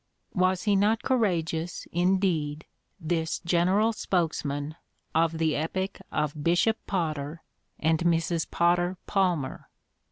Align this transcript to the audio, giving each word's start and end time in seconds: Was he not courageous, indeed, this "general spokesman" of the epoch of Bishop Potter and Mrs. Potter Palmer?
Was 0.33 0.63
he 0.63 0.75
not 0.75 1.03
courageous, 1.03 1.85
indeed, 1.91 2.65
this 2.99 3.37
"general 3.37 3.93
spokesman" 3.93 4.75
of 5.13 5.37
the 5.37 5.55
epoch 5.55 5.99
of 6.11 6.43
Bishop 6.43 6.77
Potter 6.87 7.43
and 7.79 7.99
Mrs. 7.99 8.49
Potter 8.49 8.97
Palmer? 9.05 9.69